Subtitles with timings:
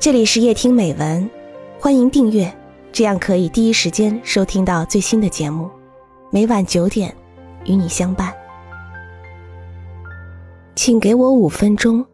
[0.00, 1.28] 这里是夜听美文，
[1.80, 2.56] 欢迎订阅，
[2.92, 5.68] 这样可以第一时间收听到最新的节目。
[6.30, 7.12] 每晚九点，
[7.64, 8.32] 与你相伴。
[10.76, 12.06] 请给我五分钟。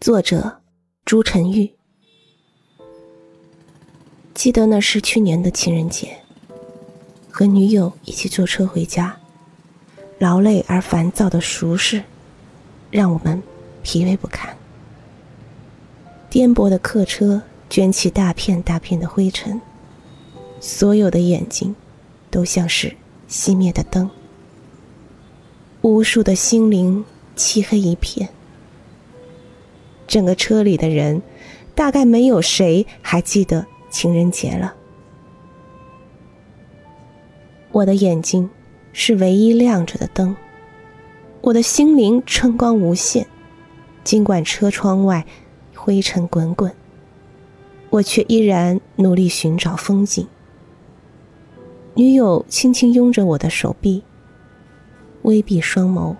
[0.00, 0.60] 作者：
[1.04, 1.74] 朱晨玉。
[4.32, 6.16] 记得那是去年的情人节，
[7.28, 9.18] 和女友一起坐车回家，
[10.20, 12.04] 劳累而烦躁的熟事，
[12.88, 13.42] 让我们
[13.82, 14.56] 疲惫不堪。
[16.30, 19.60] 颠簸的客车卷起大片大片的灰尘，
[20.60, 21.74] 所有的眼睛
[22.30, 22.94] 都像是
[23.28, 24.08] 熄灭的灯，
[25.82, 27.04] 无数的心灵
[27.34, 28.28] 漆黑一片。
[30.06, 31.20] 整个车里的人，
[31.74, 34.74] 大概没有谁还记得情人节了。
[37.72, 38.48] 我的眼睛
[38.92, 40.36] 是唯一亮着的灯，
[41.40, 43.26] 我的心灵春光无限，
[44.04, 45.26] 尽管车窗外。
[45.82, 46.70] 灰尘滚滚，
[47.88, 50.28] 我却依然努力寻找风景。
[51.94, 54.04] 女友轻轻拥着我的手臂，
[55.22, 56.14] 微闭双眸。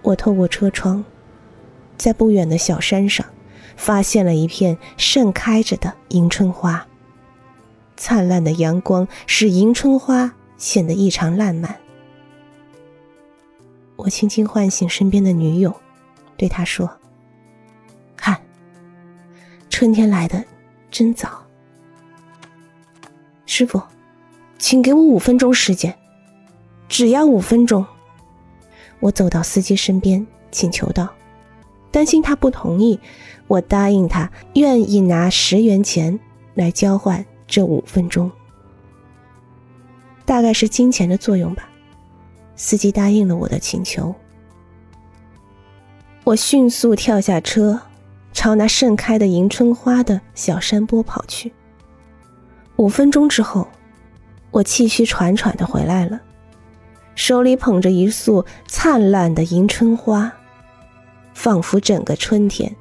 [0.00, 1.04] 我透过车窗，
[1.98, 3.26] 在不远的小山上，
[3.76, 6.86] 发现了一片盛开着的迎春花。
[7.98, 11.76] 灿烂的阳光使迎春花显得异常烂漫。
[13.96, 15.76] 我轻轻唤醒身边的女友，
[16.38, 16.90] 对她说。
[19.78, 20.44] 春天来的
[20.90, 21.40] 真早，
[23.46, 23.80] 师傅，
[24.58, 25.96] 请给我五分钟时间，
[26.88, 27.86] 只要五分钟。
[28.98, 31.08] 我走到司机身边，请求道
[31.92, 32.98] ：“担心他不同意，
[33.46, 36.18] 我答应他，愿意拿十元钱
[36.54, 38.28] 来交换这五分钟。
[40.24, 41.70] 大概是金钱的作用吧。”
[42.56, 44.12] 司机答应了我的请求，
[46.24, 47.80] 我迅速跳下车。
[48.38, 51.52] 朝那盛开的迎春花的小山坡跑去。
[52.76, 53.66] 五分钟之后，
[54.52, 56.20] 我气虚喘喘的回来了，
[57.16, 60.32] 手里捧着一束灿烂的迎春花，
[61.34, 62.72] 仿佛整个春天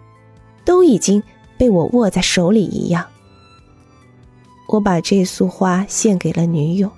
[0.64, 1.24] 都已经
[1.58, 3.04] 被我握在手里一样。
[4.68, 6.92] 我把这束花献给了女友，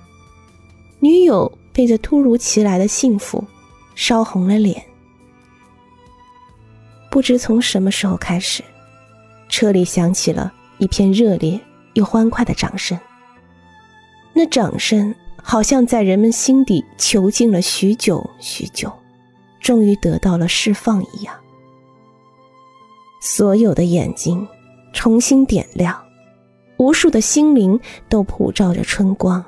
[0.98, 3.42] 女友被这突如其来的幸福
[3.94, 4.89] 烧红了脸。
[7.10, 8.62] 不知从什么时候开始，
[9.48, 11.60] 车里响起了一片热烈
[11.94, 12.98] 又欢快的掌声。
[14.32, 15.12] 那掌声
[15.42, 18.92] 好像在人们心底囚禁了许久许久，
[19.60, 21.34] 终于得到了释放一样。
[23.20, 24.46] 所有的眼睛
[24.92, 26.00] 重新点亮，
[26.78, 27.78] 无数的心灵
[28.08, 29.44] 都普照着春光。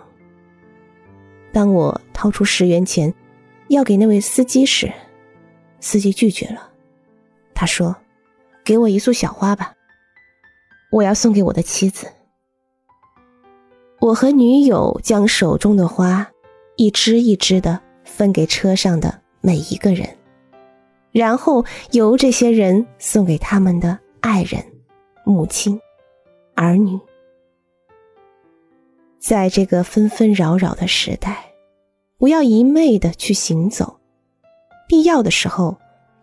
[1.52, 3.14] 当我掏出十元钱
[3.68, 4.92] 要给那位司机时，
[5.78, 6.71] 司机拒绝了。
[7.62, 7.94] 他说
[8.66, 9.72] ：“给我一束小花吧，
[10.90, 12.08] 我要送给我的妻子。”
[14.02, 16.28] 我和女友将手中的花
[16.74, 20.18] 一支一支的分给车上的每一个人，
[21.12, 24.60] 然后由这些人送给他们的爱人、
[25.24, 25.80] 母亲、
[26.56, 26.98] 儿女。
[29.20, 31.54] 在这个纷纷扰扰的时代，
[32.18, 34.00] 不要一昧的去行走，
[34.88, 35.76] 必要的时候。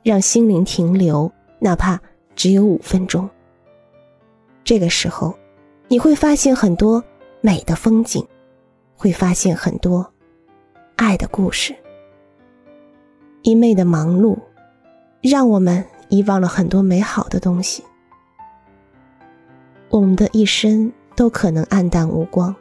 [0.03, 1.99] 让心灵停留，哪怕
[2.35, 3.29] 只有五分钟。
[4.63, 5.37] 这个时候，
[5.87, 7.03] 你会发现很多
[7.41, 8.25] 美的风景，
[8.95, 10.09] 会发现很多
[10.95, 11.75] 爱的故事。
[13.41, 14.37] 一昧的忙碌，
[15.21, 17.83] 让我们遗忘了很多美好的东西。
[19.89, 22.55] 我们的一生都可能黯淡无光，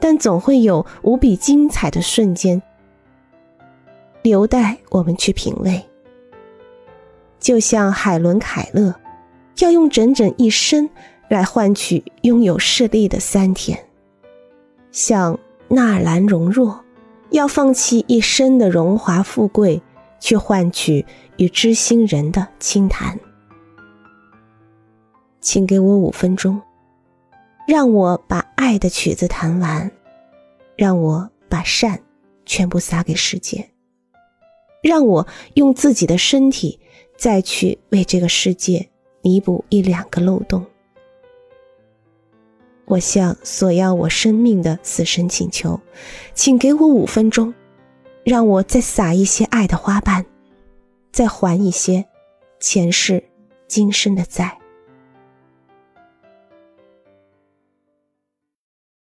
[0.00, 2.62] 但总会有无比精彩的瞬间。
[4.28, 5.82] 留待我们去品味。
[7.40, 8.94] 就像海伦·凯勒，
[9.60, 10.88] 要用整整一生
[11.28, 13.76] 来换取拥有视力的三天；
[14.92, 15.38] 像
[15.68, 16.80] 纳兰·容若，
[17.30, 19.80] 要放弃一生的荣华富贵，
[20.20, 21.06] 去换取
[21.36, 23.18] 与知心人的轻谈。
[25.40, 26.60] 请给我五分钟，
[27.66, 29.90] 让我把爱的曲子弹完，
[30.76, 32.00] 让我把善
[32.44, 33.70] 全部撒给世界。
[34.82, 36.78] 让我用自己的身体，
[37.16, 38.88] 再去为这个世界
[39.22, 40.64] 弥补一两个漏洞。
[42.84, 45.78] 我向索要我生命的死神请求，
[46.32, 47.52] 请给我五分钟，
[48.24, 50.24] 让我再撒一些爱的花瓣，
[51.12, 52.06] 再还一些
[52.60, 53.22] 前世
[53.66, 54.58] 今生的债。